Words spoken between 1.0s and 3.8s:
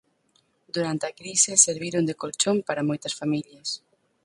a crise serviron de colchón para moitas familias.